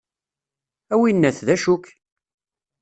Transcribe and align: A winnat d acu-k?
A 0.93 0.95
winnat 0.99 1.37
d 1.47 1.49
acu-k? 1.55 1.85